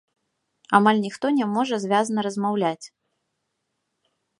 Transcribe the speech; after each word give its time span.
Амаль 0.77 1.01
ніхто 1.05 1.25
не 1.41 1.45
можа 1.57 1.75
звязна 1.85 2.19
размаўляць. 2.29 2.85